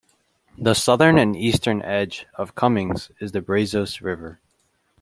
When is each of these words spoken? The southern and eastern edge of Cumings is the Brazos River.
The 0.57 0.73
southern 0.73 1.19
and 1.19 1.35
eastern 1.35 1.83
edge 1.83 2.25
of 2.33 2.55
Cumings 2.55 3.11
is 3.19 3.33
the 3.33 3.41
Brazos 3.43 4.01
River. 4.01 4.39